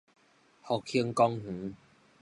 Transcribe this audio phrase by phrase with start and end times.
[0.65, 1.75] 復興公園